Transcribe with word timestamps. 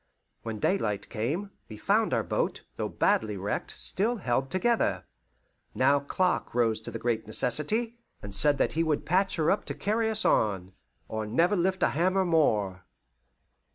When 0.41 0.57
daylight 0.57 1.09
came, 1.09 1.51
we 1.69 1.77
found 1.77 2.11
our 2.11 2.23
boat, 2.23 2.63
though 2.75 2.89
badly 2.89 3.37
wrecked, 3.37 3.77
still 3.77 4.15
held 4.15 4.49
together. 4.49 5.05
Now 5.75 5.99
Clark 5.99 6.55
rose 6.55 6.81
to 6.81 6.89
the 6.89 6.97
great 6.97 7.27
necessity, 7.27 7.99
and 8.19 8.33
said 8.33 8.57
that 8.57 8.73
he 8.73 8.81
would 8.81 9.05
patch 9.05 9.35
her 9.35 9.51
up 9.51 9.63
to 9.65 9.75
carry 9.75 10.09
us 10.09 10.25
on, 10.25 10.73
or 11.07 11.27
never 11.27 11.55
lift 11.55 11.83
a 11.83 11.89
hammer 11.89 12.25
more. 12.25 12.83